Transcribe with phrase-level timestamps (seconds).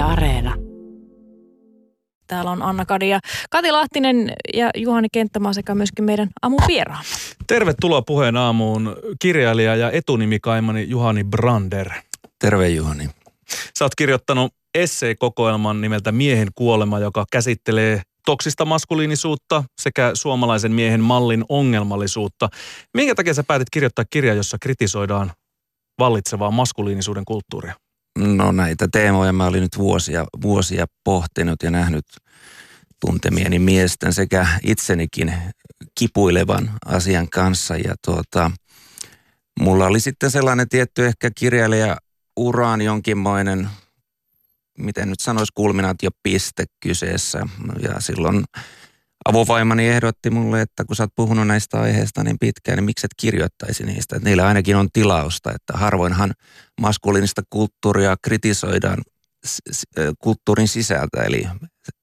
[0.00, 0.54] Yle Areena.
[2.26, 3.20] Täällä on Anna Kadi ja
[3.50, 7.04] Kati Lahtinen ja Juhani Kenttämaa sekä myöskin meidän aamun vieraamme.
[7.46, 11.90] Tervetuloa puheen aamuun kirjailija ja etunimikaimani Juhani Brander.
[12.38, 13.10] Terve Juhani.
[13.78, 21.44] Sä oot kirjoittanut esseekokoelman nimeltä Miehen kuolema, joka käsittelee toksista maskuliinisuutta sekä suomalaisen miehen mallin
[21.48, 22.48] ongelmallisuutta.
[22.94, 25.32] Minkä takia sä päätit kirjoittaa kirja, jossa kritisoidaan
[25.98, 27.74] vallitsevaa maskuliinisuuden kulttuuria?
[28.18, 32.06] No näitä teemoja mä olin nyt vuosia, vuosia pohtinut ja nähnyt
[33.00, 35.34] tuntemieni miesten sekä itsenikin
[35.98, 37.76] kipuilevan asian kanssa.
[37.76, 38.50] Ja tuota,
[39.60, 41.96] mulla oli sitten sellainen tietty ehkä kirjailija
[42.36, 43.70] uraan jonkinmoinen,
[44.78, 47.46] miten nyt sanoisi, kulminaatiopiste kyseessä.
[47.82, 48.44] Ja silloin
[49.24, 53.14] avovaimani ehdotti mulle, että kun sä oot puhunut näistä aiheista niin pitkään, niin miksi et
[53.16, 54.16] kirjoittaisi niistä.
[54.16, 56.32] Että niillä ainakin on tilausta, että harvoinhan
[56.80, 59.02] maskuliinista kulttuuria kritisoidaan
[60.18, 61.46] kulttuurin sisältä, eli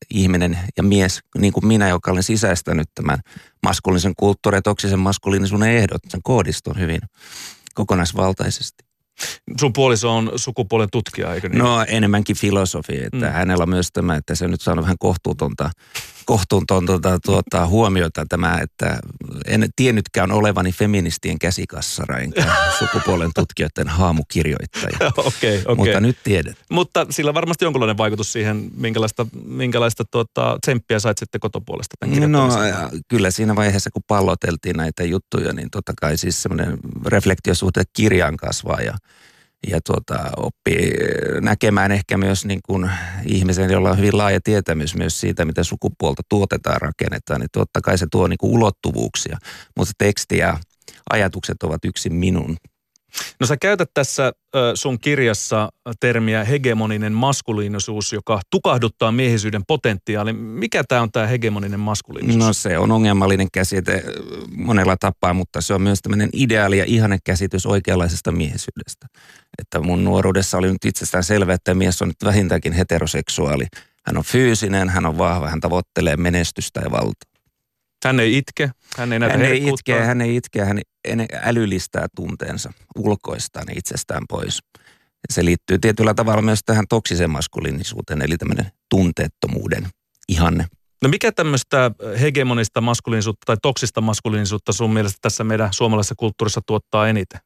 [0.10, 3.20] ihminen ja mies, niin kuin minä, joka olen sisäistänyt tämän
[3.64, 7.02] maskuliinisen kulttuurin ja toksisen maskuliinisuuden ehdot, sen koodiston hyvin
[7.74, 8.88] kokonaisvaltaisesti.
[9.60, 11.60] Sun puoliso on sukupuolen tutkija, eikö niin?
[11.60, 13.32] No enemmänkin filosofi, että mm.
[13.32, 15.70] hänellä on myös tämä, että se nyt saanut vähän kohtuutonta,
[16.28, 19.00] kohtuutonta tuota, huomiota tämä, että
[19.46, 22.46] en tiennytkään olevani feministien käsikassara, enkä
[22.80, 24.98] sukupuolen tutkijoiden haamukirjoittaja.
[25.18, 25.76] Okay, okay.
[25.76, 26.58] Mutta nyt tiedät.
[26.72, 31.96] Mutta sillä varmasti jonkinlainen vaikutus siihen, minkälaista, minkälaista tuota, tsemppiä sait sitten kotopuolesta
[32.28, 32.50] No
[33.08, 38.82] kyllä siinä vaiheessa, kun palloteltiin näitä juttuja, niin totta kai siis semmoinen reflektiosuhte kirjaan kasvaa
[38.82, 38.94] ja
[39.68, 40.92] ja tuota, oppii
[41.42, 42.90] näkemään ehkä myös niin kuin
[43.26, 47.42] ihmisen, jolla on hyvin laaja tietämys myös siitä, miten sukupuolta tuotetaan rakennetaan.
[47.42, 49.38] Niin totta kai se tuo niin kuin ulottuvuuksia,
[49.78, 50.58] mutta teksti ja
[51.10, 52.58] ajatukset ovat yksin minun
[53.40, 54.34] No sä käytät tässä
[54.76, 55.70] sun kirjassa
[56.00, 60.34] termiä hegemoninen maskuliinisuus, joka tukahduttaa miehisyyden potentiaali.
[60.34, 62.46] Mikä tämä on tämä hegemoninen maskuliinisuus?
[62.46, 64.04] No se on ongelmallinen käsite
[64.56, 69.08] monella tapaa, mutta se on myös tämmöinen ideaali ja ihane käsitys oikeanlaisesta miehisyydestä.
[69.60, 73.66] Että mun nuoruudessa oli nyt itsestään selvä, että mies on nyt vähintäänkin heteroseksuaali.
[74.06, 77.37] Hän on fyysinen, hän on vahva, hän tavoittelee menestystä ja valtaa.
[78.06, 80.80] Hän ei itke, hän ei näytä hän ei itke, hän ei itke, hän
[81.44, 84.60] älylistää tunteensa, ulkoistaa ne itsestään pois.
[85.34, 89.88] Se liittyy tietyllä tavalla myös tähän toksiseen maskuliinisuuteen, eli tämmöinen tunteettomuuden
[90.30, 90.66] ihanne.
[91.04, 91.92] No mikä tämmöistä
[92.22, 97.40] hegemonista maskuliinisuutta tai toksista maskuliinisuutta sun mielestä tässä meidän suomalaisessa kulttuurissa tuottaa eniten?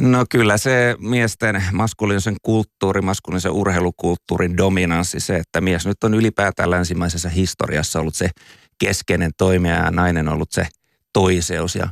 [0.00, 6.70] No kyllä se miesten maskuliinisen kulttuuri, maskuliinisen urheilukulttuurin dominanssi, se, että mies nyt on ylipäätään
[6.70, 8.30] länsimaisessa historiassa ollut se
[8.78, 10.66] keskeinen toimija ja nainen on ollut se
[11.12, 11.88] toiseus ja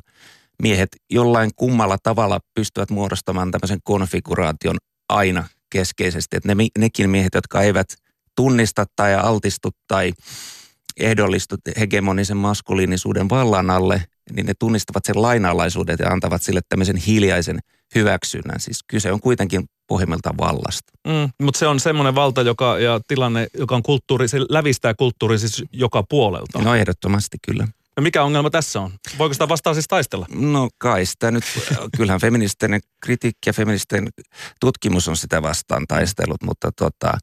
[0.63, 4.77] miehet jollain kummalla tavalla pystyvät muodostamaan tämmöisen konfiguraation
[5.09, 6.37] aina keskeisesti.
[6.37, 7.89] Että ne, nekin miehet, jotka eivät
[8.37, 10.13] tunnista tai altistu tai
[10.97, 17.59] ehdollistu hegemonisen maskuliinisuuden vallan alle, niin ne tunnistavat sen lainalaisuuden ja antavat sille tämmöisen hiljaisen
[17.95, 18.61] hyväksynnän.
[18.61, 20.93] Siis kyse on kuitenkin pohjimmiltaan vallasta.
[21.07, 25.39] Mm, mutta se on semmoinen valta joka, ja tilanne, joka on kulttuuri, se lävistää kulttuuri
[25.39, 26.63] siis joka puolelta.
[26.63, 27.69] No ehdottomasti kyllä.
[27.97, 28.93] No mikä ongelma tässä on?
[29.19, 30.27] Voiko sitä vastaan siis taistella?
[30.31, 31.45] No kai sitä nyt,
[31.97, 34.09] kyllähän feministinen kritiikki ja feministinen
[34.61, 37.19] tutkimus on sitä vastaan taistellut, mutta tota,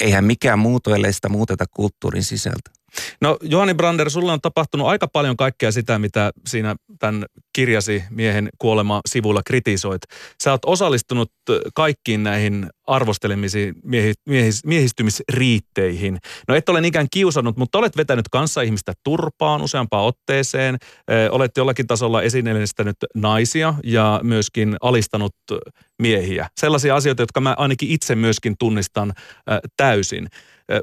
[0.00, 2.77] eihän mikään muutu, ellei sitä muuteta kulttuurin sisältä.
[3.20, 8.48] No Johanni Brander, sulla on tapahtunut aika paljon kaikkea sitä, mitä siinä tämän kirjasi miehen
[8.58, 10.02] kuolema sivulla kritisoit.
[10.42, 11.32] Sä oot osallistunut
[11.74, 16.18] kaikkiin näihin arvostelemisiin miehi, miehis, miehistymisriitteihin.
[16.48, 20.76] No et ole niinkään kiusannut, mutta olet vetänyt kanssa ihmistä turpaan useampaan otteeseen.
[21.30, 25.34] Olet jollakin tasolla esineellistänyt naisia ja myöskin alistanut
[26.02, 26.48] miehiä.
[26.60, 29.12] Sellaisia asioita, jotka mä ainakin itse myöskin tunnistan
[29.76, 30.28] täysin.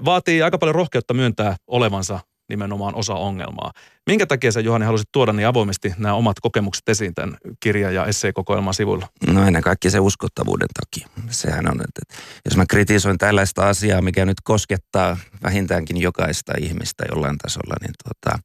[0.05, 2.19] Vaatii aika paljon rohkeutta myöntää olevansa
[2.49, 3.71] nimenomaan osa ongelmaa.
[4.07, 8.05] Minkä takia sä Juhani halusit tuoda niin avoimesti nämä omat kokemukset esiin tämän kirja- ja
[8.05, 9.07] esseekokoelman sivuilla?
[9.27, 11.09] No ennen kaikkea se uskottavuuden takia.
[11.29, 17.37] Sehän on, että jos mä kritisoin tällaista asiaa, mikä nyt koskettaa vähintäänkin jokaista ihmistä jollain
[17.37, 18.39] tasolla, niin tuota,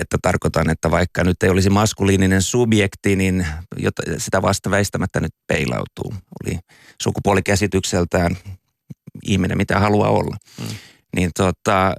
[0.00, 3.46] että tarkoitan, että vaikka nyt ei olisi maskuliininen subjekti, niin
[4.18, 6.14] sitä vasta väistämättä nyt peilautuu.
[6.44, 6.58] Oli
[7.02, 8.36] sukupuolikäsitykseltään
[9.24, 10.36] ihminen, mitä haluaa olla.
[10.60, 10.66] Mm.
[11.16, 11.94] Niin tota,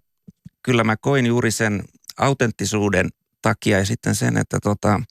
[0.63, 1.83] kyllä mä koin juuri sen
[2.17, 3.09] autenttisuuden
[3.41, 5.01] takia ja sitten sen, että tota,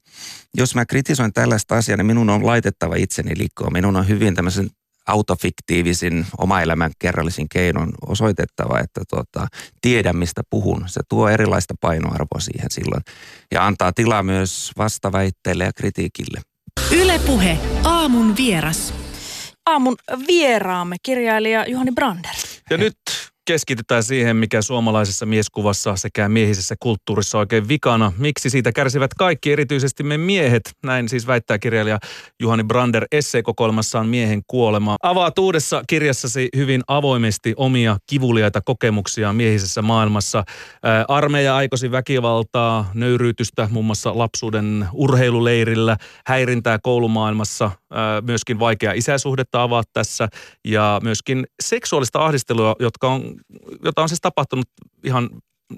[0.54, 3.72] jos mä kritisoin tällaista asiaa, niin minun on laitettava itseni liikkoon.
[3.72, 4.70] Minun on hyvin tämmöisen
[5.06, 9.46] autofiktiivisin, oma elämän kerrallisin keinon osoitettava, että tota,
[9.81, 10.84] tiedän mistä puhun.
[10.87, 13.02] Se tuo erilaista painoarvoa siihen silloin
[13.52, 16.40] ja antaa tilaa myös vastaväitteille ja kritiikille.
[16.93, 18.94] Ylepuhe aamun vieras.
[19.67, 22.35] Aamun vieraamme, kirjailija Juhani Brander.
[22.70, 22.97] Ja nyt
[23.44, 28.12] keskitytään siihen, mikä suomalaisessa mieskuvassa sekä miehisessä kulttuurissa oikein vikana.
[28.18, 30.62] Miksi siitä kärsivät kaikki, erityisesti me miehet?
[30.84, 31.98] Näin siis väittää kirjailija
[32.40, 34.96] Juhani Brander esseekokoelmassaan Miehen kuolema.
[35.02, 40.44] Avaat uudessa kirjassasi hyvin avoimesti omia kivuliaita kokemuksia miehisessä maailmassa.
[40.82, 45.96] Ää, armeija aikosi väkivaltaa, nöyryytystä muun muassa lapsuuden urheiluleirillä,
[46.26, 50.28] häirintää koulumaailmassa, ää, myöskin vaikea isäsuhdetta avaat tässä
[50.64, 53.31] ja myöskin seksuaalista ahdistelua, jotka on
[53.84, 54.69] jota on siis tapahtunut
[55.05, 55.31] ihan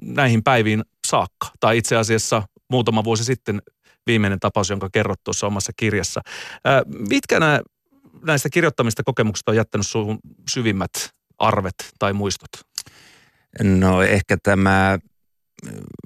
[0.03, 1.49] näihin päiviin saakka.
[1.61, 3.62] Tai itse asiassa muutama vuosi sitten
[4.06, 6.21] viimeinen tapaus, jonka kerrot tuossa omassa kirjassa.
[6.65, 7.61] Ää, mitkä nämä,
[8.27, 10.19] näistä kirjoittamista kokemuksista on jättänyt sinun
[10.51, 10.93] syvimmät
[11.39, 12.51] arvet tai muistot?
[13.62, 14.99] No ehkä tämä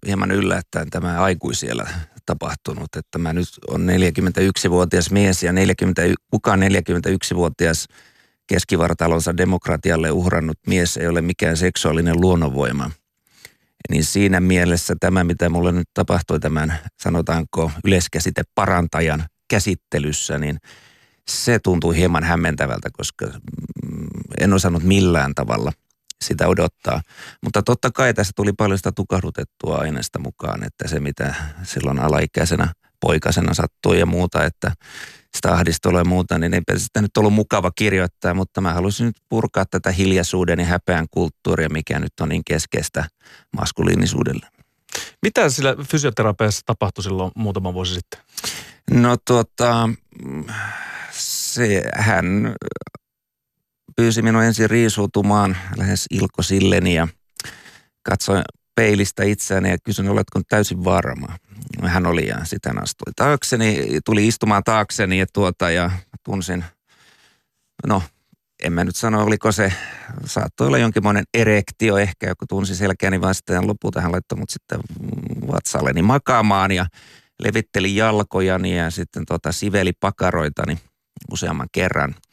[0.07, 1.87] hieman yllättäen tämä aikuisiellä
[2.27, 7.87] tapahtunut, että mä nyt on 41-vuotias mies ja 40, kukaan 41-vuotias
[8.49, 12.91] keskivartalonsa demokratialle uhrannut mies ei ole mikään seksuaalinen luonnonvoima.
[13.91, 20.59] Niin siinä mielessä tämä, mitä mulle nyt tapahtui tämän, sanotaanko, yleiskäsite parantajan käsittelyssä, niin
[21.29, 24.07] se tuntui hieman hämmentävältä, koska mm,
[24.41, 25.73] en osannut millään tavalla
[26.25, 27.01] sitä odottaa.
[27.45, 32.73] Mutta totta kai tässä tuli paljon sitä tukahdutettua aineesta mukaan, että se mitä silloin alaikäisenä
[33.01, 34.73] poikasena sattui ja muuta, että
[35.37, 39.17] sitä ahdistelua ja muuta, niin ei sitä nyt ollut mukava kirjoittaa, mutta mä haluaisin nyt
[39.29, 43.05] purkaa tätä hiljaisuuden ja häpeän kulttuuria, mikä nyt on niin keskeistä
[43.57, 44.47] maskuliinisuudelle.
[45.23, 48.21] Mitä sillä fysioterapiassa tapahtui silloin muutama vuosi sitten?
[48.91, 49.89] No tuota,
[51.11, 52.55] se, hän
[53.97, 57.09] pyysi minua ensin riisuutumaan lähes Ilko Silleni ja
[58.03, 58.43] katsoin
[58.75, 61.37] peilistä itseäni ja kysyin, oletko täysin varma.
[61.87, 65.91] Hän oli ja sitten astui taakseni, tuli istumaan taakseni ja, tuota, ja
[66.25, 66.65] tunsin,
[67.87, 68.03] no
[68.63, 69.73] en mä nyt sano, oliko se,
[70.25, 73.67] saattoi olla jonkinlainen erektio ehkä, joku tunsi selkeäni vastaan.
[73.67, 74.81] Lopulta hän laittoi mut sitten
[75.53, 76.87] vatsalleni makaamaan ja
[77.43, 80.79] levitteli jalkojani ja sitten tota, siveli pakaroitani
[81.33, 82.15] useamman kerran–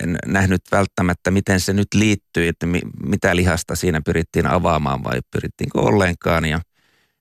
[0.00, 2.66] en nähnyt välttämättä, miten se nyt liittyy, että
[3.02, 6.44] mitä lihasta siinä pyrittiin avaamaan vai pyrittiinkö ollenkaan.
[6.44, 6.60] Ja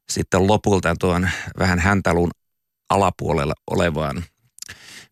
[0.10, 1.30] sitten lopulta tuon
[1.60, 2.32] vähän häntäluun
[2.90, 4.24] alapuolella olevaan,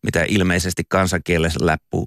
[0.04, 2.06] mitä ilmeisesti kansankielessä läppu,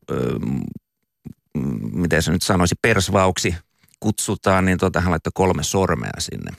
[1.92, 3.54] miten se nyt sanoisi, persvauksi
[4.00, 6.52] kutsutaan, niin tuota, hän laittoi kolme sormea sinne.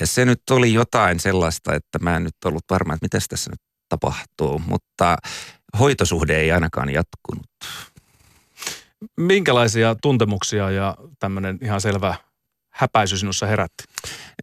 [0.00, 3.50] Ja se nyt oli jotain sellaista, että mä en nyt ollut varma, että mitä tässä
[3.50, 5.16] nyt tapahtuu, mutta
[5.78, 7.46] hoitosuhde ei ainakaan jatkunut.
[9.16, 12.14] Minkälaisia tuntemuksia ja tämmöinen ihan selvä
[12.76, 13.84] häpäisy sinussa herätti?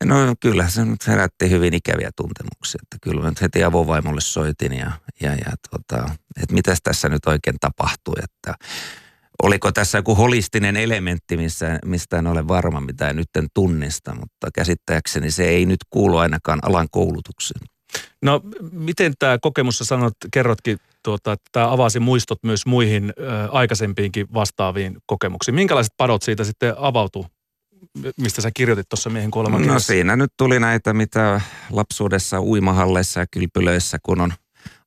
[0.05, 2.79] No kyllä se nyt herätti hyvin ikäviä tuntemuksia.
[2.83, 4.91] Että kyllä mä nyt heti avovaimolle soitin ja,
[5.21, 6.09] ja, ja tota,
[6.41, 8.15] että mitäs tässä nyt oikein tapahtui.
[8.23, 8.53] Että
[9.43, 14.15] oliko tässä joku holistinen elementti, missä, mistä en ole varma, mitä en nyt en tunnista,
[14.15, 17.67] mutta käsittääkseni se ei nyt kuulu ainakaan alan koulutukseen.
[18.21, 18.41] No
[18.71, 24.27] miten tämä kokemus, sä sanot, kerrotkin, tuota, että tämä avasi muistot myös muihin ö, aikaisempiinkin
[24.33, 25.55] vastaaviin kokemuksiin.
[25.55, 27.25] Minkälaiset padot siitä sitten avautuu,
[28.17, 33.25] mistä sä kirjoitit tuossa miehen kuoleman No siinä nyt tuli näitä, mitä lapsuudessa uimahalleissa ja
[33.31, 34.33] kylpylöissä, kun on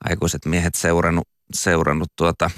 [0.04, 2.50] aikuiset miehet seurannut, seurannut tuota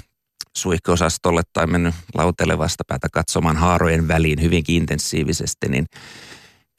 [0.57, 5.85] suihkeosastolle tai mennyt lautelle vastapäätä katsomaan haarojen väliin hyvinkin intensiivisesti, niin–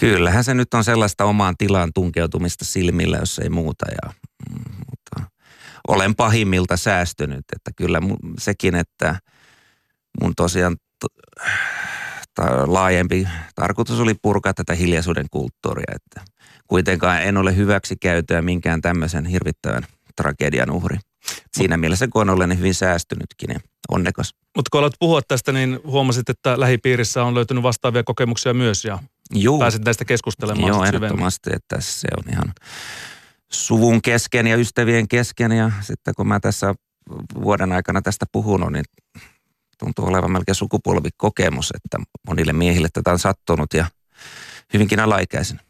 [0.01, 3.87] Kyllähän se nyt on sellaista omaan tilaan tunkeutumista silmillä, jos ei muuta.
[3.91, 4.13] Ja,
[4.51, 5.31] mm, mutta
[5.89, 8.01] olen pahimmilta säästynyt, että kyllä
[8.39, 9.19] sekin, että
[10.23, 10.77] mun tosiaan
[12.67, 16.33] laajempi tarkoitus oli purkaa tätä hiljaisuuden kulttuuria, että
[16.67, 20.99] kuitenkaan en ole hyväksi käytöä minkään tämmöisen hirvittävän tragedian uhri.
[21.57, 24.35] Siinä mielessä, kun olen hyvin säästynytkin niin onnekas.
[24.57, 28.99] Mutta kun aloit puhua tästä, niin huomasit, että lähipiirissä on löytynyt vastaavia kokemuksia myös ja
[29.35, 29.59] Juu.
[29.59, 32.53] pääsit näistä keskustelemaan Joo, ehdottomasti, että se on ihan
[33.53, 36.75] suvun kesken ja ystävien kesken ja sitten kun mä tässä
[37.43, 38.85] vuoden aikana tästä puhunut, niin
[39.81, 43.87] tuntuu olevan melkein sukupolvikokemus, että monille miehille tätä on sattunut ja
[44.73, 45.61] hyvinkin alaikäisenä.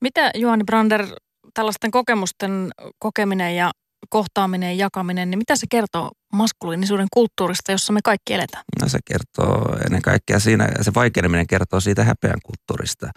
[0.00, 1.06] Mitä Juhani Brander,
[1.54, 3.70] tällaisten kokemusten kokeminen ja
[4.08, 8.64] kohtaaminen ja jakaminen, niin mitä se kertoo maskuliinisuuden kulttuurista, jossa me kaikki eletään?
[8.82, 13.10] No se kertoo ennen kaikkea siinä, se vaikeneminen kertoo siitä häpeän kulttuurista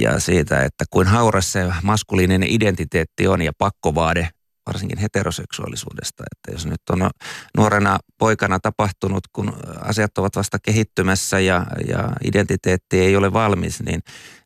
[0.00, 4.28] ja siitä, että kuin hauras se maskuliininen identiteetti on ja pakkovaade
[4.68, 6.24] varsinkin heteroseksuaalisuudesta.
[6.32, 7.10] Että jos nyt on
[7.56, 14.00] nuorena poikana tapahtunut, kun asiat ovat vasta kehittymässä ja, ja identiteetti ei ole valmis, niin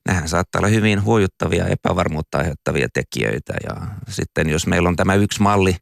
[0.09, 3.55] nehän saattaa olla hyvin huojuttavia epävarmuutta aiheuttavia tekijöitä.
[3.65, 3.77] Ja
[4.09, 5.77] sitten jos meillä on tämä yksi malli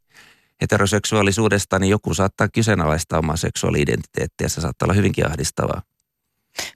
[0.62, 4.48] heteroseksuaalisuudesta, niin joku saattaa kyseenalaistaa omaa seksuaali-identiteettiä.
[4.48, 5.82] Se saattaa olla hyvinkin ahdistavaa.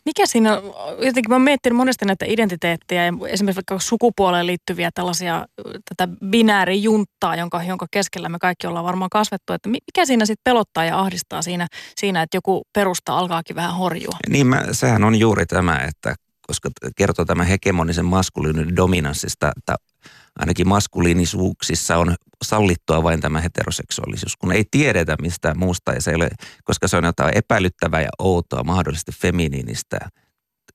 [0.05, 0.51] Mikä siinä,
[0.99, 5.47] jotenkin mä oon miettinyt monesti näitä identiteettejä ja esimerkiksi vaikka sukupuoleen liittyviä tällaisia,
[5.89, 9.53] tätä binäärijunttaa, jonka, jonka keskellä me kaikki ollaan varmaan kasvettu.
[9.53, 11.67] Että mikä siinä sitten pelottaa ja ahdistaa siinä,
[11.97, 14.17] siinä, että joku perusta alkaakin vähän horjua?
[14.29, 16.15] Niin mä, sehän on juuri tämä, että
[16.47, 19.53] koska kertoo tämän hegemonisen maskuliinin dominanssista,
[20.39, 22.15] ainakin maskuliinisuuksissa on
[22.45, 26.29] sallittua vain tämä heteroseksuaalisuus, kun ei tiedetä mistään muusta ja se ei ole,
[26.65, 29.99] koska se on jotain epäilyttävää ja outoa, mahdollisesti feminiinistä,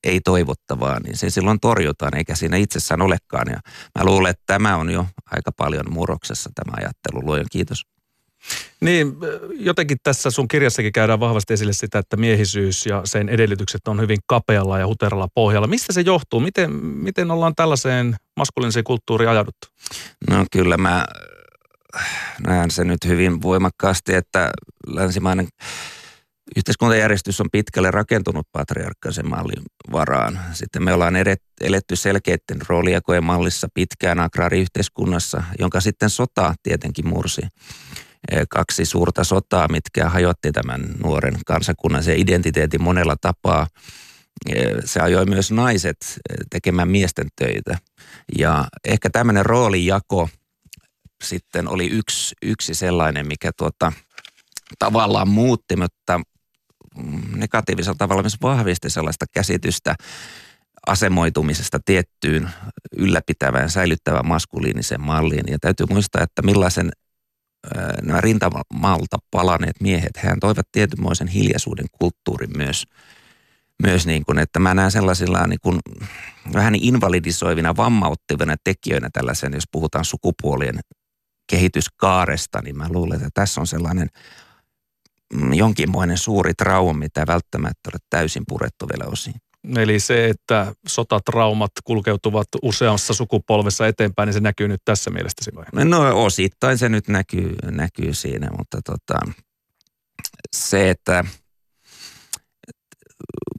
[0.04, 3.48] ei toivottavaa, niin se silloin torjutaan, eikä siinä itsessään olekaan.
[3.50, 3.60] Ja
[4.00, 7.26] mä luulen, että tämä on jo aika paljon murroksessa tämä ajattelu.
[7.26, 7.86] Luojan kiitos.
[8.82, 9.16] Niin,
[9.52, 14.18] jotenkin tässä sun kirjassakin käydään vahvasti esille sitä, että miehisyys ja sen edellytykset on hyvin
[14.28, 15.68] kapealla ja huteralla pohjalla.
[15.68, 16.40] Mistä se johtuu?
[16.40, 19.68] Miten, miten ollaan tällaiseen maskuliiniseen kulttuuriin ajauduttu?
[20.30, 21.06] No kyllä mä
[22.48, 24.52] näen sen nyt hyvin voimakkaasti, että
[24.88, 25.48] länsimainen
[26.56, 30.40] yhteiskuntajärjestys on pitkälle rakentunut patriarkkaisen mallin varaan.
[30.54, 37.42] Sitten me ollaan edet, eletty selkeiden roolijakojen mallissa pitkään agraariyhteiskunnassa, jonka sitten sota tietenkin mursi.
[38.32, 43.68] Eh, kaksi suurta sotaa, mitkä hajotti tämän nuoren kansakunnan se identiteetin monella tapaa.
[44.50, 47.78] Eh, se ajoi myös naiset eh, tekemään miesten töitä.
[48.38, 50.30] Ja ehkä tämmöinen roolijako
[51.24, 53.92] sitten oli yksi, yksi sellainen, mikä tuota,
[54.80, 56.20] tavallaan muutti, mutta
[56.98, 59.96] mm, negatiivisella tavalla myös vahvisti sellaista käsitystä
[60.88, 62.50] asemoitumisesta tiettyyn
[62.98, 65.44] ylläpitävään, säilyttävään maskuliiniseen malliin.
[65.48, 66.92] Ja täytyy muistaa, että millaisen
[68.02, 72.84] nämä rintamalta palaneet miehet, hän toivat tietynmoisen hiljaisuuden kulttuurin myös,
[73.84, 75.80] myös niin kuin, että mä näen sellaisilla niin kuin,
[76.54, 80.80] vähän invalidisoivina, vammauttavina tekijöinä tällaisen, jos puhutaan sukupuolien
[81.50, 84.08] kehityskaaresta, niin mä luulen, että tässä on sellainen
[85.54, 89.36] jonkinmoinen suuri trauma, mitä välttämättä ole täysin purettu vielä osiin.
[89.78, 95.86] Eli se, että sotatraumat kulkeutuvat useassa sukupolvessa eteenpäin, niin se näkyy nyt tässä mielestäsi vai?
[95.86, 99.20] No osittain se nyt näkyy, näkyy siinä, mutta tota,
[100.56, 101.24] se, että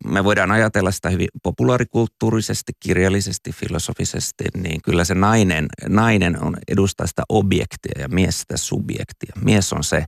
[0.05, 7.07] me voidaan ajatella sitä hyvin populaarikulttuurisesti, kirjallisesti, filosofisesti, niin kyllä se nainen, nainen on edustaa
[7.07, 9.33] sitä objektia ja mies sitä subjektia.
[9.45, 10.05] Mies on se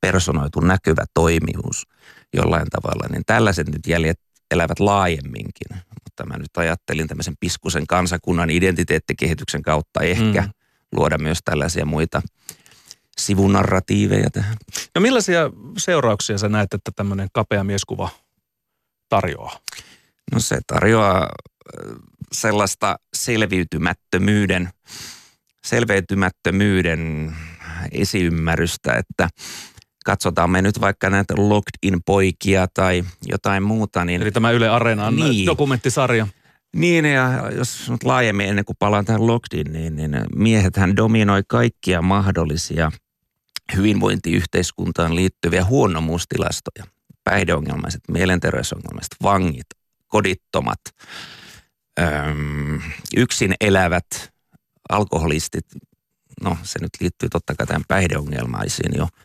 [0.00, 1.86] personoitu näkyvä toimijuus
[2.34, 4.20] jollain tavalla, niin tällaiset nyt jäljet
[4.50, 5.76] elävät laajemminkin.
[6.04, 10.50] Mutta mä nyt ajattelin tämmöisen piskusen kansakunnan identiteettikehityksen kautta ehkä mm.
[10.92, 12.22] luoda myös tällaisia muita
[13.18, 14.56] sivunarratiiveja tähän.
[14.94, 18.08] No millaisia seurauksia sä näet, että tämmöinen kapea mieskuva
[19.08, 19.58] tarjoaa?
[20.32, 21.28] No se tarjoaa
[22.32, 24.70] sellaista selviytymättömyyden,
[25.64, 27.34] selviytymättömyyden
[27.92, 29.28] esiymmärrystä, että–
[30.04, 34.04] katsotaan me nyt vaikka näitä Locked In-poikia tai jotain muuta.
[34.04, 36.26] Niin, Eli tämä Yle Areenan niin, dokumenttisarja.
[36.76, 41.42] Niin, ja jos nyt laajemmin ennen kuin palaan tähän Locked In, niin, niin miehethän dominoi
[41.48, 42.92] kaikkia mahdollisia
[43.76, 46.84] hyvinvointiyhteiskuntaan liittyviä huonomuustilastoja.
[47.24, 49.66] Päihdeongelmaiset, mielenterveysongelmaiset, vangit,
[50.06, 50.80] kodittomat,
[52.00, 52.80] öm,
[53.16, 54.06] yksin elävät,
[54.88, 55.66] alkoholistit,
[56.42, 59.08] no se nyt liittyy totta kai tähän päihdeongelmaisiin jo–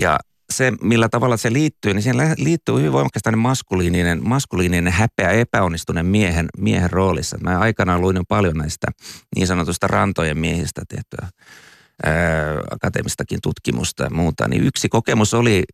[0.00, 0.18] ja
[0.52, 6.48] se, millä tavalla se liittyy, niin siihen liittyy hyvin voimakkaasti maskuliininen, maskuliininen häpeä epäonnistuneen miehen,
[6.58, 7.38] miehen roolissa.
[7.38, 8.86] Mä aikanaan luin paljon näistä
[9.36, 11.28] niin sanotusta rantojen miehistä tehtyä
[12.04, 12.12] ää,
[12.70, 14.48] akateemistakin tutkimusta ja muuta.
[14.48, 15.64] Niin yksi kokemus oli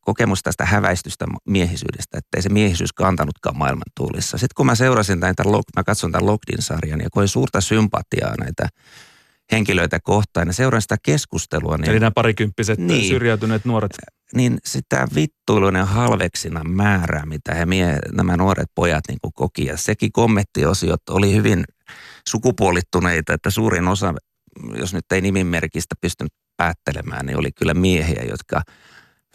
[0.00, 4.38] kokemus tästä häväistystä miehisyydestä, että ei se miehisyys kantanutkaan maailman tuulissa.
[4.38, 5.42] Sitten kun mä seurasin näitä,
[5.76, 8.68] mä katson tämän Lockdin-sarjan ja koin suurta sympatiaa näitä
[9.52, 11.76] henkilöitä kohtaan ja seuraan sitä keskustelua.
[11.76, 13.92] Niin, Eli nämä parikymppiset niin, syrjäytyneet nuoret.
[14.34, 19.64] Niin sitä vittuiluinen halveksina määrää, mitä he mie, nämä nuoret pojat niin koki.
[19.64, 21.64] Ja sekin kommenttiosiot oli hyvin
[22.28, 24.14] sukupuolittuneita, että suurin osa,
[24.74, 28.62] jos nyt ei nimimerkistä pystynyt päättelemään, niin oli kyllä miehiä, jotka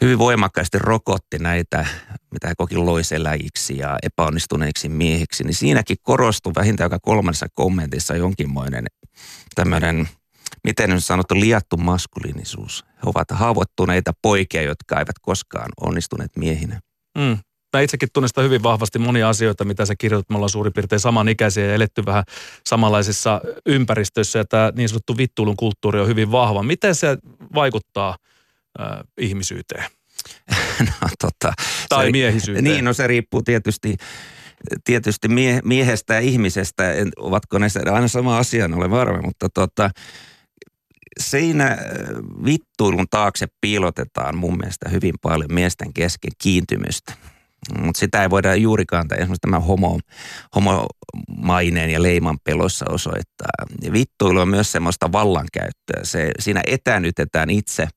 [0.02, 1.86] hyvin voimakkaasti rokotti näitä,
[2.30, 8.86] mitä he koki loiseläjiksi ja epäonnistuneiksi miehiksi, niin siinäkin korostui vähintään joka kolmannessa kommentissa jonkinmoinen
[9.54, 10.08] tämmöinen,
[10.64, 12.84] miten nyt sanottu, liattu maskuliinisuus.
[12.84, 16.80] He ovat haavoittuneita poikia, jotka eivät koskaan onnistuneet miehinä.
[17.18, 17.38] Mm.
[17.76, 20.30] Mä itsekin tunnistan hyvin vahvasti monia asioita, mitä sä kirjoitat.
[20.30, 22.24] Me ollaan suurin piirtein samanikäisiä ja eletty vähän
[22.66, 26.62] samanlaisissa ympäristöissä ja tämä niin sanottu vittuulun kulttuuri on hyvin vahva.
[26.62, 27.18] Miten se
[27.54, 28.16] vaikuttaa
[28.80, 28.86] äh,
[29.18, 29.84] ihmisyyteen?
[31.00, 31.52] no, tota,
[31.88, 32.64] tai se, miehisyyteen.
[32.64, 33.96] Niin, no se riippuu tietysti
[34.84, 39.48] tietysti mie, miehestä ja ihmisestä, en, ovatko ne aina sama asia, en ole varma, mutta
[39.54, 39.90] tota,
[41.20, 41.78] siinä äh,
[42.44, 47.12] vittuilun taakse piilotetaan mun mielestä hyvin paljon miesten kesken kiintymystä.
[47.78, 50.00] Mutta sitä ei voida juurikaan tai esimerkiksi tämä homo,
[50.54, 53.50] homomaineen ja leiman pelossa osoittaa.
[53.82, 56.00] Ja vittuilu on myös semmoista vallankäyttöä.
[56.02, 57.88] Se, siinä etänytetään itse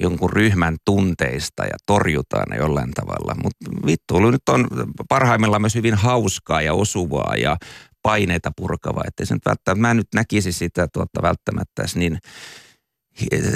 [0.00, 3.34] jonkun ryhmän tunteista ja torjutaan ne jollain tavalla.
[3.42, 4.68] Mutta vittuilu nyt on
[5.08, 7.56] parhaimmillaan myös hyvin hauskaa ja osuvaa ja
[8.02, 9.04] paineita purkavaa.
[9.06, 12.18] Että se nyt välttämättä, mä en nyt näkisi sitä tuota välttämättä niin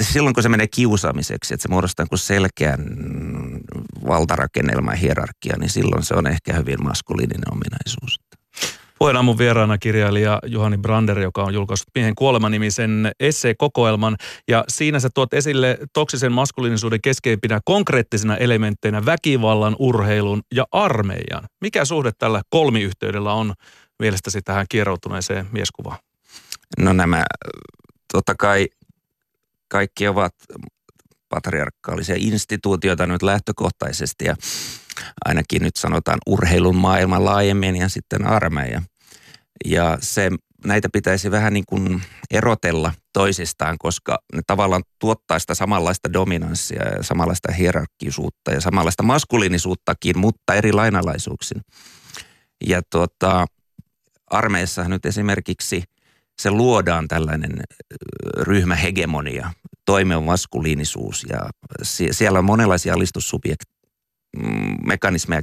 [0.01, 2.79] silloin kun se menee kiusaamiseksi, että se muodostaa kuin selkeän
[4.07, 8.19] valtarakennelman hierarkia, niin silloin se on ehkä hyvin maskuliininen ominaisuus.
[8.99, 14.17] Puheen mun vieraana kirjailija Juhani Brander, joka on julkaissut Miehen kuolemanimisen esseekokoelman.
[14.47, 21.43] Ja siinä sä tuot esille toksisen maskuliinisuuden keskeimpinä konkreettisina elementteinä väkivallan, urheilun ja armeijan.
[21.61, 23.53] Mikä suhde tällä kolmiyhteydellä on
[23.99, 25.97] mielestäsi tähän kieroutuneeseen mieskuvaan?
[26.79, 27.23] No nämä
[28.13, 28.67] totta kai
[29.67, 30.35] kaikki ovat
[31.29, 34.35] patriarkaalisia instituutioita nyt lähtökohtaisesti ja
[35.25, 38.81] ainakin nyt sanotaan urheilun maailman laajemmin ja sitten armeija.
[39.65, 40.29] Ja se,
[40.65, 42.01] näitä pitäisi vähän niin kuin
[42.31, 50.17] erotella toisistaan, koska ne tavallaan tuottaa sitä samanlaista dominanssia ja samanlaista hierarkisuutta ja samanlaista maskuliinisuuttakin,
[50.17, 51.61] mutta eri lainalaisuuksin.
[52.67, 53.45] Ja tuota,
[54.31, 55.83] armeissa nyt esimerkiksi–
[56.39, 57.63] se luodaan tällainen
[58.37, 59.51] ryhmähegemonia,
[59.85, 61.49] toimiva maskuliinisuus ja
[62.11, 62.99] siellä on monenlaisia
[64.37, 65.41] alistussubiektimekanismeja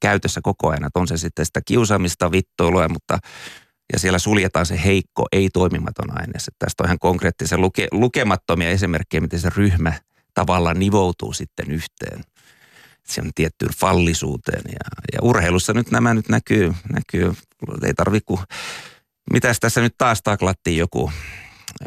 [0.00, 3.18] käytössä koko ajan, että on se sitten sitä kiusaamista, vittuilua, mutta
[3.92, 6.32] ja siellä suljetaan se heikko, ei toimimaton aine.
[6.58, 9.92] Tästä on ihan konkreettisia luke, lukemattomia esimerkkejä, miten se ryhmä
[10.34, 12.24] tavallaan nivoutuu sitten yhteen
[13.06, 14.62] siihen tiettyyn fallisuuteen.
[14.66, 17.34] Ja, ja urheilussa nyt nämä nyt näkyy, näkyy
[17.82, 18.40] ei tarvitse kuin
[19.32, 21.12] mitäs tässä nyt taas taklattiin joku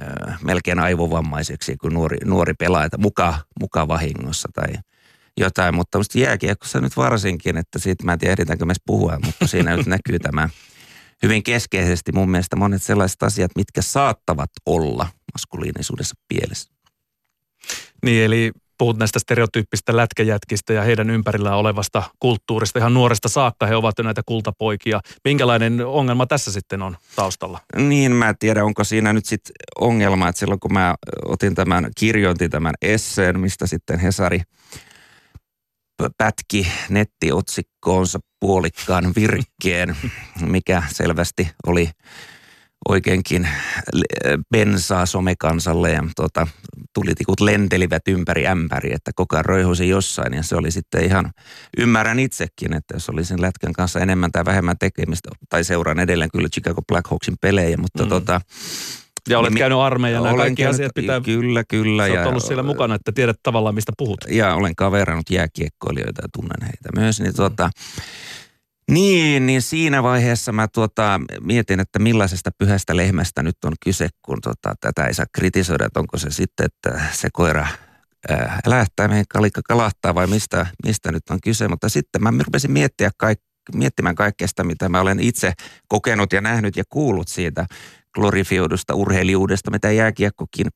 [0.03, 4.73] äh, melkein aivovammaiseksi, kun nuori, nuori pelaa, että muka, muka vahingossa tai
[5.37, 5.75] jotain.
[5.75, 9.77] Mutta musta jääkiekossa nyt varsinkin, että siitä mä en tiedä ehditäänkö me puhua, mutta siinä
[9.77, 10.49] nyt näkyy tämä
[11.23, 16.71] hyvin keskeisesti mun mielestä monet sellaiset asiat, mitkä saattavat olla maskuliinisuudessa pielessä.
[18.05, 22.79] Niin, eli puhut näistä stereotyyppistä lätkäjätkistä ja heidän ympärillään olevasta kulttuurista.
[22.79, 24.99] Ihan nuoresta saakka he ovat jo näitä kultapoikia.
[25.23, 27.59] Minkälainen ongelma tässä sitten on taustalla?
[27.75, 31.89] Niin, mä en tiedä, onko siinä nyt sitten ongelma, että silloin kun mä otin tämän,
[31.97, 34.41] kirjointin tämän esseen, mistä sitten Hesari
[36.17, 39.97] pätki nettiotsikkoonsa puolikkaan virkkeen,
[40.41, 41.89] mikä selvästi oli
[42.89, 43.47] oikeinkin
[44.51, 46.47] bensaa somekansalle ja tuota,
[46.93, 51.31] tulitikut lentelivät ympäri ämpäri, että koko ajan roihuisi jossain ja se oli sitten ihan,
[51.77, 56.49] ymmärrän itsekin, että jos olisin Lätkän kanssa enemmän tai vähemmän tekemistä, tai seuraan edelleen kyllä
[56.49, 58.09] Chicago Blackhawksin pelejä, mutta mm.
[58.09, 58.41] tota,
[59.29, 61.21] ja olet niin, käynyt armeijan, nämä kaikki käynyt, asiat pitää...
[61.21, 62.07] Kyllä, kyllä.
[62.07, 64.19] Sä ja, ollut siellä mukana, että tiedät tavallaan, mistä puhut.
[64.29, 67.21] Ja olen kaverannut jääkiekkoilijoita ja tunnen heitä myös.
[67.21, 67.69] Niin, tuota,
[68.91, 74.37] niin, niin siinä vaiheessa mä tuota, mietin, että millaisesta pyhästä lehmästä nyt on kyse, kun
[74.43, 77.67] tuota, tätä ei saa kritisoida, että onko se sitten, että se koira
[78.29, 81.67] ää, lähtää meidän kalikka kalahtaa vai mistä, mistä nyt on kyse.
[81.67, 83.39] Mutta sitten mä rupesin miettiä kaik,
[83.75, 85.53] miettimään kaikkea sitä, mitä mä olen itse
[85.87, 87.65] kokenut ja nähnyt ja kuullut siitä
[88.15, 90.67] glorifioidusta urheilijuudesta, mitä jääkiekkokin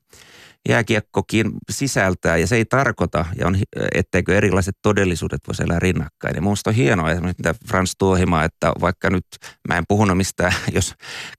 [0.69, 3.57] jääkiekkokin sisältää ja se ei tarkoita, ja on,
[3.95, 6.35] etteikö erilaiset todellisuudet voisi elää rinnakkain.
[6.35, 9.25] Ja minusta on hienoa esimerkiksi mitä Frans Tuohima, että vaikka nyt
[9.67, 10.93] mä en puhunut mistään, jos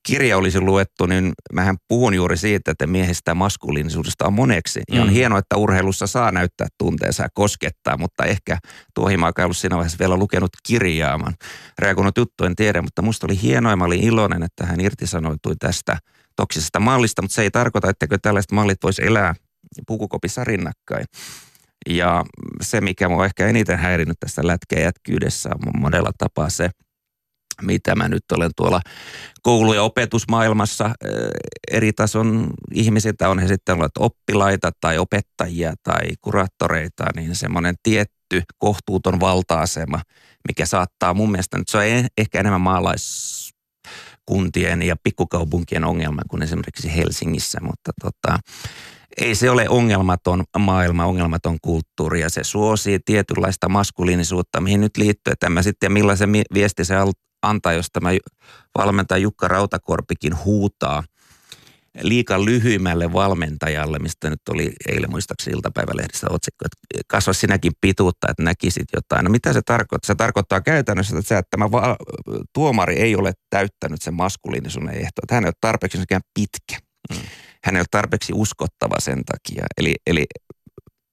[0.07, 4.81] kirja olisi luettu, niin mähän puhun juuri siitä, että miehestä maskuliinisuudesta on moneksi.
[4.91, 5.13] Ja on mm.
[5.13, 8.57] hienoa, että urheilussa saa näyttää tunteensa ja koskettaa, mutta ehkä
[8.93, 11.17] Tuohima ei ollut siinä vaiheessa vielä lukenut kirjaa.
[11.17, 11.31] Mä
[11.79, 15.55] reagoinut juttu, en tiedä, mutta musta oli hienoa ja mä olin iloinen, että hän irtisanoitui
[15.59, 15.97] tästä–
[16.37, 19.35] toksisesta mallista, mutta se ei tarkoita, että tällaiset mallit voisi elää
[19.87, 21.05] pukukopissa rinnakkain.
[21.89, 22.25] Ja
[22.61, 26.69] se, mikä mua ehkä eniten häirinyt tässä lätkäjätkyydessä on monella tapaa se,
[27.61, 28.81] mitä mä nyt olen tuolla
[29.41, 31.11] koulu- ja opetusmaailmassa eh,
[31.71, 38.43] eri tason ihmisiltä, on he sitten olleet oppilaita tai opettajia tai kuraattoreita, niin semmoinen tietty
[38.57, 40.01] kohtuuton valta-asema,
[40.47, 41.83] mikä saattaa mun mielestä, nyt se on
[42.17, 43.36] ehkä enemmän maalais
[44.27, 48.39] kuntien ja pikkukaupunkien ongelma kuin esimerkiksi Helsingissä, mutta tota,
[49.17, 55.33] ei se ole ongelmaton maailma, ongelmaton kulttuuri ja se suosii tietynlaista maskuliinisuutta, mihin nyt liittyy.
[55.39, 56.95] Tämä sitten millaisen viesti se
[57.41, 58.09] antaa, jos tämä
[58.77, 61.03] valmentaja Jukka Rautakorpikin huutaa–
[62.01, 68.43] liikan lyhyimmälle valmentajalle, mistä nyt oli eilen muistaakseni iltapäivälehdistä otsikko, että kasva sinäkin pituutta, että
[68.43, 69.23] näkisit jotain.
[69.23, 70.07] No mitä se tarkoittaa?
[70.07, 71.97] Se tarkoittaa käytännössä, että, se, että tämä va-
[72.53, 75.97] tuomari ei ole täyttänyt sen maskuliinisuuden ehtoa, että hän ei ole tarpeeksi
[76.33, 76.87] pitkä.
[77.09, 77.17] Mm.
[77.63, 79.65] hän ei ole tarpeeksi uskottava sen takia.
[79.77, 80.25] Eli, eli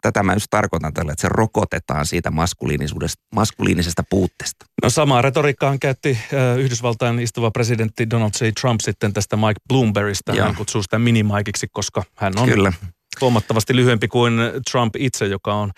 [0.05, 4.67] tätä mä just tarkoitan tällä, että se rokotetaan siitä maskuliinisuudesta, maskuliinisesta puutteesta.
[4.83, 8.45] No samaa retoriikkaan käytti äh, Yhdysvaltain istuva presidentti Donald J.
[8.61, 10.33] Trump sitten tästä Mike Bloombergista.
[10.35, 10.47] Joo.
[10.47, 12.73] Hän kutsuu sitä mini-Mikeiksi, koska hän on Kyllä.
[13.21, 14.35] huomattavasti lyhyempi kuin
[14.71, 15.71] Trump itse, joka on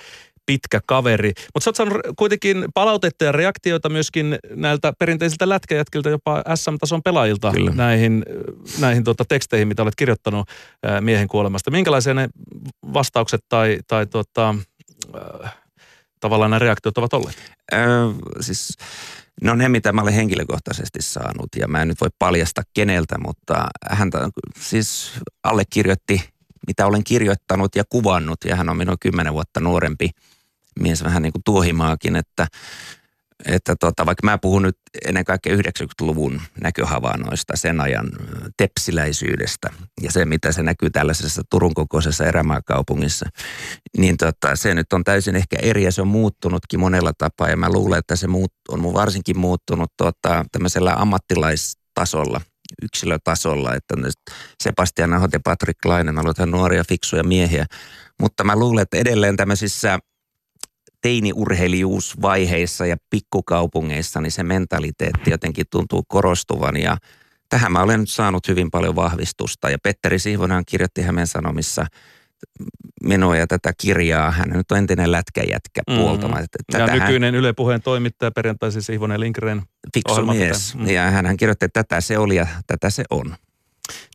[0.47, 1.33] pitkä kaveri.
[1.55, 7.51] Mutta sä oot saanut kuitenkin palautetta ja reaktioita myöskin näiltä perinteisiltä lätkäjätkiltä, jopa SM-tason pelaajilta
[7.51, 7.71] Kyllä.
[7.75, 8.25] näihin,
[8.81, 10.49] näihin tuota teksteihin, mitä olet kirjoittanut
[11.01, 11.71] miehen kuolemasta.
[11.71, 12.29] Minkälaisia ne
[12.93, 14.55] vastaukset tai, tai tuota,
[15.45, 15.57] äh,
[16.21, 17.37] tavallaan nämä reaktiot ovat olleet?
[17.73, 17.81] Öö,
[18.41, 18.77] siis,
[19.43, 23.67] no ne, mitä mä olen henkilökohtaisesti saanut, ja mä en nyt voi paljasta keneltä, mutta
[23.91, 24.11] hän
[24.61, 26.29] siis allekirjoitti,
[26.67, 30.11] mitä olen kirjoittanut ja kuvannut, ja hän on minun kymmenen vuotta nuorempi–
[30.81, 32.47] mies vähän niin kuin tuohimaakin, että,
[33.47, 38.11] että tota, vaikka mä puhun nyt ennen kaikkea 90-luvun näköhavainnoista, sen ajan
[38.57, 39.69] tepsiläisyydestä
[40.03, 43.27] ja se, mitä se näkyy tällaisessa Turun kokoisessa erämaakaupungissa,
[43.99, 47.57] niin tota, se nyt on täysin ehkä eri ja se on muuttunutkin monella tapaa ja
[47.57, 52.41] mä luulen, että se muut, on varsinkin muuttunut tota, tämmöisellä ammattilaistasolla–
[52.83, 53.95] yksilötasolla, että
[54.63, 57.67] Sebastian Ahot ja Patrick Lainen ovat nuoria fiksuja miehiä.
[58.21, 59.99] Mutta mä luulen, että edelleen tämmöisissä
[61.07, 66.97] teiniurheilijuusvaiheissa ja pikkukaupungeissa, niin se mentaliteetti jotenkin tuntuu korostuvan ja
[67.49, 69.71] tähän mä olen nyt saanut hyvin paljon vahvistusta.
[69.71, 71.87] Ja Petteri Sihvonen kirjoitti Hämeen Sanomissa
[73.03, 74.31] minua ja tätä kirjaa.
[74.31, 76.03] Hän nyt on entinen lätkäjätkä mm-hmm.
[76.03, 76.41] puoltama.
[76.41, 79.63] Että ja nykyinen Yle Puheen toimittaja perjantaisin Sihvonen Lindgren.
[79.95, 80.75] Fiksu mies.
[80.75, 80.87] Mm.
[80.87, 83.37] Ja hän kirjoitti, että tätä se oli ja tätä se on.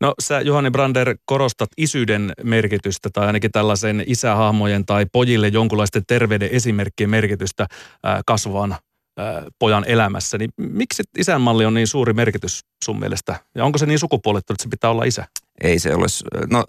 [0.01, 6.49] No sä Juhani Brander korostat isyyden merkitystä tai ainakin tällaisen isähahmojen tai pojille jonkunlaisten terveyden
[6.51, 7.67] esimerkkien merkitystä
[8.03, 8.75] ää, kasvavan
[9.17, 10.37] ää, pojan elämässä.
[10.37, 13.39] Niin miksi isänmalli on niin suuri merkitys sun mielestä?
[13.55, 15.25] Ja onko se niin sukupuolittu, että se pitää olla isä?
[15.63, 16.05] Ei se ole.
[16.49, 16.65] No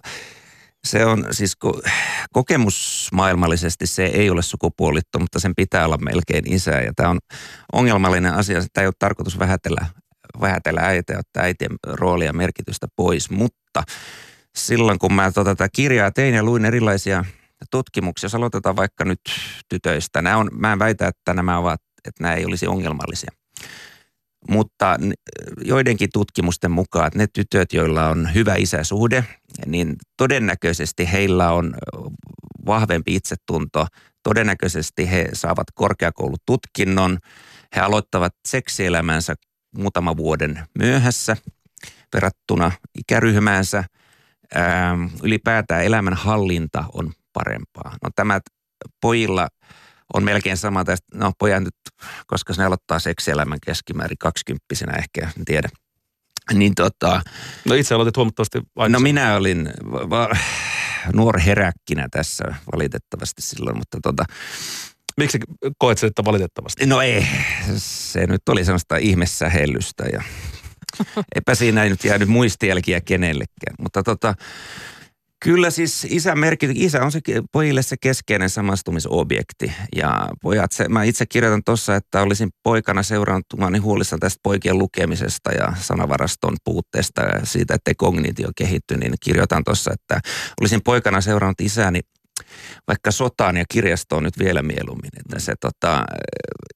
[0.87, 1.57] se on siis
[2.33, 6.71] kokemusmaailmallisesti se ei ole sukupuolittu, mutta sen pitää olla melkein isä.
[6.71, 7.19] Ja tämä on
[7.73, 8.63] ongelmallinen asia.
[8.73, 9.85] Tämä ei ole tarkoitus vähätellä
[10.41, 13.29] vähätellä äitiä, ottaa äitien roolia ja merkitystä pois.
[13.29, 13.83] Mutta
[14.55, 17.25] silloin kun mä tota, tätä kirjaa tein ja luin erilaisia
[17.71, 19.21] tutkimuksia, jos aloitetaan vaikka nyt
[19.69, 23.31] tytöistä, nämä on, mä en väitä, että nämä ovat, että nämä ei olisi ongelmallisia.
[24.49, 24.97] Mutta
[25.61, 29.25] joidenkin tutkimusten mukaan, että ne tytöt, joilla on hyvä isäsuhde,
[29.65, 31.75] niin todennäköisesti heillä on
[32.65, 33.87] vahvempi itsetunto.
[34.23, 37.17] Todennäköisesti he saavat korkeakoulututkinnon,
[37.75, 39.35] he aloittavat seksielämänsä
[39.77, 41.37] muutama vuoden myöhässä
[42.13, 43.83] verrattuna ikäryhmäänsä.
[44.57, 47.97] Ähm, ylipäätään elämän hallinta on parempaa.
[48.03, 48.39] No tämä
[49.01, 49.47] pojilla
[50.13, 51.75] on melkein sama tästä, no pojat nyt,
[52.27, 55.69] koska ne aloittaa seksielämän keskimäärin kaksikymppisenä ehkä, en tiedä.
[56.53, 57.21] Niin tota,
[57.65, 58.91] no itse aloitit huomattavasti aikaisemmin.
[58.91, 60.29] No minä olin va,
[61.13, 64.25] nuor heräkkinä tässä valitettavasti silloin, mutta tota,
[65.17, 65.39] Miksi
[65.77, 66.85] koet sen, että valitettavasti?
[66.85, 67.27] No ei,
[67.77, 70.23] se nyt oli sellaista ihmessähellystä ja
[71.35, 73.75] eipä siinä ei nyt jäänyt muistijälkiä kenellekään.
[73.79, 74.33] Mutta tota,
[75.43, 77.19] Kyllä siis isä, merkit, isä on se,
[77.51, 79.73] pojille se keskeinen samastumisobjekti.
[79.95, 84.39] Ja pojat, se, mä itse kirjoitan tuossa, että olisin poikana seurannut, mä niin huolissaan tästä
[84.43, 90.19] poikien lukemisesta ja sanavaraston puutteesta ja siitä, että kognitio kehittyy, niin kirjoitan tuossa, että
[90.61, 91.99] olisin poikana seurannut isäni
[92.87, 95.11] vaikka sotaan ja kirjastoon nyt vielä mieluummin.
[95.19, 96.03] Että se, tota,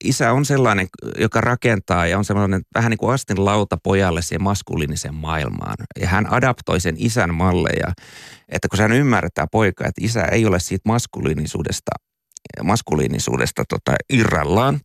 [0.03, 4.43] isä on sellainen, joka rakentaa ja on sellainen vähän niin kuin astin lauta pojalle siihen
[4.43, 5.75] maskuliiniseen maailmaan.
[5.99, 7.93] Ja hän adaptoi sen isän malleja,
[8.49, 11.91] että kun hän ymmärtää poika, että isä ei ole siitä maskuliinisuudesta,
[12.63, 14.79] maskuliinisuudesta tota, irrallaan.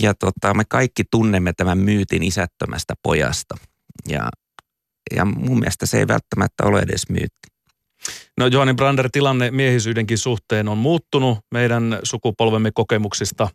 [0.00, 3.54] Ja tota, me kaikki tunnemme tämän myytin isättömästä pojasta.
[4.08, 4.28] Ja,
[5.16, 7.57] ja mun mielestä se ei välttämättä ole edes myytti.
[8.38, 13.48] No Johanni Brander, tilanne miehisyydenkin suhteen on muuttunut meidän sukupolvemme kokemuksista.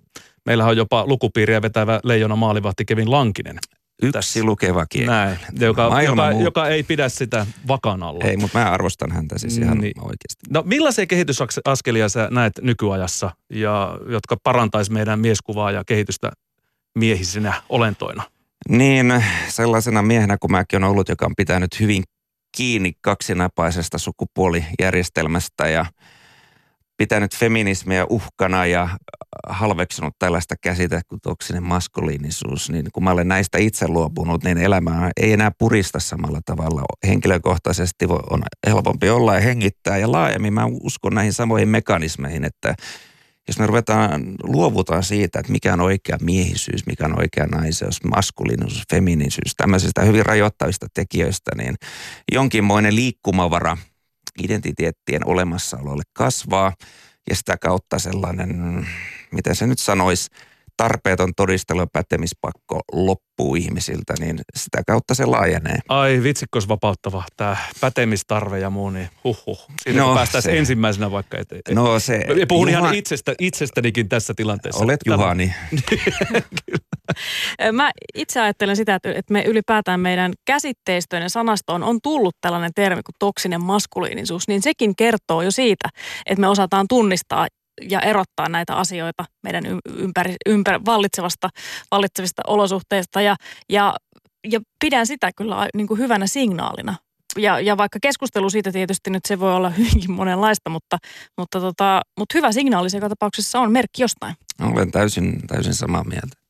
[0.46, 3.60] Meillä on jopa lukupiiriä vetävä leijona maalivahti Kevin Lankinen.
[4.02, 4.44] Yksi tässä.
[4.44, 5.08] lukeva kieli.
[5.08, 8.24] Näin, joka, joka, joka, ei pidä sitä vakan alla.
[8.24, 10.00] Ei, mutta mä arvostan häntä siis ihan niin.
[10.00, 10.46] oikeasti.
[10.50, 16.32] No millaisia kehitysaskelia sä näet nykyajassa, ja, jotka parantaisi meidän mieskuvaa ja kehitystä
[16.98, 18.24] miehisinä olentoina?
[18.70, 22.04] Niin, sellaisena miehenä kuin mäkin olen ollut, joka on pitänyt hyvin
[22.58, 25.86] kiinni kaksinapaisesta sukupuolijärjestelmästä ja
[26.98, 28.90] pitänyt feminismiä uhkana ja
[29.48, 35.12] halveksunut tällaista käsitä kuin toksinen maskuliinisuus, niin kun mä olen näistä itse luopunut, niin elämää
[35.18, 36.82] ei enää purista samalla tavalla.
[37.08, 42.76] Henkilökohtaisesti on helpompi olla ja hengittää ja laajemmin mä uskon näihin samoihin mekanismeihin, että
[43.48, 48.84] jos me ruvetaan, luovutaan siitä, että mikä on oikea miehisyys, mikä on oikea naiseus, maskuliinisuus,
[48.90, 51.76] feminiinisyys, tämmöisistä hyvin rajoittavista tekijöistä, niin
[52.32, 53.78] jonkinmoinen liikkumavara
[54.44, 56.74] identiteettien olemassaololle kasvaa
[57.30, 58.88] ja sitä kautta sellainen,
[59.32, 60.30] miten se nyt sanoisi,
[60.78, 65.80] tarpeeton todistelu ja pätemispakko loppuu ihmisiltä, niin sitä kautta se laajenee.
[65.90, 69.68] Ai vitsikkos vapauttava, tämä pätemistarve ja muu, niin huh.
[69.84, 70.58] Siinä no, päästään se.
[70.58, 71.76] ensimmäisenä vaikka eteen.
[71.76, 72.16] No se.
[72.16, 72.80] Ja puhun Juha...
[72.80, 74.84] ihan itsestä, itsestänikin tässä tilanteessa.
[74.84, 75.52] Olet Juhani.
[77.72, 83.16] Mä itse ajattelen sitä, että me ylipäätään meidän käsitteistöinen sanastoon on tullut tällainen termi kuin
[83.20, 85.90] toksinen maskuliinisuus, niin sekin kertoo jo siitä,
[86.26, 87.48] että me osataan tunnistaa
[87.82, 89.64] ja erottaa näitä asioita meidän
[89.96, 91.50] ympäri, ympäri vallitsevasta,
[91.92, 93.36] vallitsevista olosuhteista ja,
[93.70, 93.96] ja,
[94.52, 96.96] ja pidän sitä kyllä niin kuin hyvänä signaalina.
[97.38, 100.98] Ja, ja vaikka keskustelu siitä tietysti nyt se voi olla hyvinkin monenlaista, mutta,
[101.38, 104.36] mutta, tota, mutta hyvä signaali se tapauksessa on merkki jostain.
[104.62, 106.44] Olen täysin, täysin samaa mieltä.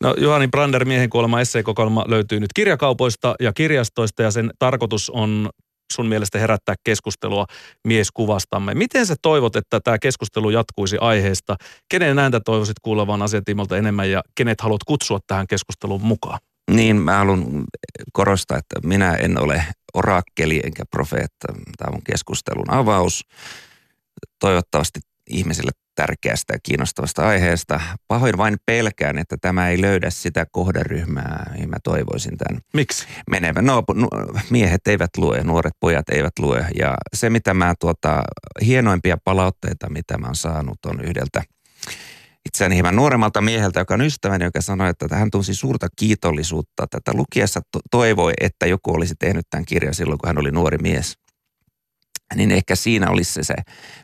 [0.00, 5.50] No Juhani Brander, miehen kuolema esseekokoelma löytyy nyt kirjakaupoista ja kirjastoista ja sen tarkoitus on
[5.92, 7.46] sun mielestä herättää keskustelua
[7.84, 8.74] mieskuvastamme.
[8.74, 11.56] Miten sä toivot, että tämä keskustelu jatkuisi aiheesta?
[11.88, 16.38] Kenen ääntä toivoisit kuulevan asiatiimolta enemmän ja kenet haluat kutsua tähän keskusteluun mukaan?
[16.70, 17.64] Niin, mä haluan
[18.12, 21.46] korostaa, että minä en ole orakkeli enkä profeetta.
[21.78, 23.24] Tämä on keskustelun avaus.
[24.38, 27.80] Toivottavasti ihmisille tärkeästä ja kiinnostavasta aiheesta.
[28.08, 32.60] Pahoin vain pelkään, että tämä ei löydä sitä kohderyhmää, mihin mä toivoisin tämän.
[32.74, 33.06] Miksi?
[33.30, 33.66] Menevän.
[33.66, 33.84] No,
[34.50, 36.66] miehet eivät lue, nuoret pojat eivät lue.
[36.78, 38.22] Ja se, mitä mä tuota,
[38.64, 41.42] hienoimpia palautteita, mitä mä oon saanut, on yhdeltä
[42.46, 47.12] itseäni hieman nuoremmalta mieheltä, joka on ystäväni, joka sanoi, että hän tunsi suurta kiitollisuutta tätä
[47.14, 51.18] lukiessa toivoi, että joku olisi tehnyt tämän kirjan silloin, kun hän oli nuori mies
[52.34, 53.54] niin ehkä siinä olisi se, se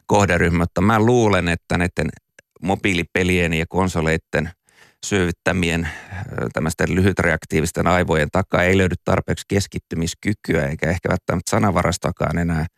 [0.07, 0.59] kohderyhmä.
[0.59, 2.11] Mutta mä luulen, että näiden
[2.63, 4.51] mobiilipelien ja konsoleiden
[5.07, 5.89] syövyttämien
[6.53, 12.67] tämmöisten lyhytreaktiivisten aivojen takaa ei löydy tarpeeksi keskittymiskykyä eikä ehkä välttämättä sanavarastoakaan enää–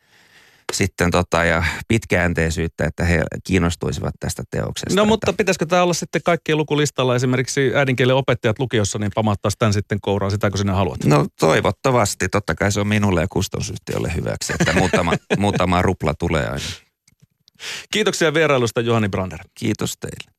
[0.74, 5.00] sitten tota, ja pitkäänteisyyttä, että he kiinnostuisivat tästä teoksesta.
[5.00, 9.72] No mutta pitäisikö tämä olla sitten kaikkien lukulistalla esimerkiksi äidinkielen opettajat lukiossa, niin pamattaisi tämän
[9.72, 11.04] sitten kouraan, sitä kun sinä haluat?
[11.04, 16.46] No toivottavasti, totta kai se on minulle ja kustannusyhtiölle hyväksi, että muutama, muutama rupla tulee
[16.46, 16.64] aina.
[17.90, 19.38] Kiitoksia vierailusta Juhani Brander.
[19.54, 20.33] Kiitos teille.